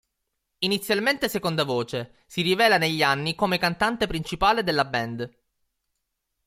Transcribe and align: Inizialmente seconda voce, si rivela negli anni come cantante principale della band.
Inizialmente 0.63 1.29
seconda 1.29 1.63
voce, 1.63 2.21
si 2.25 2.41
rivela 2.41 2.79
negli 2.79 3.03
anni 3.03 3.35
come 3.35 3.59
cantante 3.59 4.07
principale 4.07 4.63
della 4.63 4.83
band. 4.83 5.31